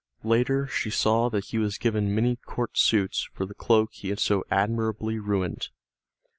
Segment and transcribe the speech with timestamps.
[0.23, 4.19] Later she saw that he was given many court suits for the cloak he had
[4.19, 5.69] so admirably ruined.